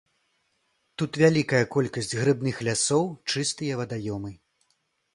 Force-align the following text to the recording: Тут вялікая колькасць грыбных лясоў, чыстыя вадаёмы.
Тут 1.01 1.11
вялікая 1.23 1.61
колькасць 1.77 2.11
грыбных 2.21 2.55
лясоў, 2.71 3.05
чыстыя 3.31 3.73
вадаёмы. 3.85 4.39